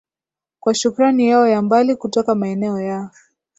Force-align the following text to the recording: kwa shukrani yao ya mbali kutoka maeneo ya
kwa 0.59 0.73
shukrani 0.73 1.27
yao 1.27 1.47
ya 1.47 1.61
mbali 1.61 1.95
kutoka 1.95 2.35
maeneo 2.35 2.81
ya 2.81 3.09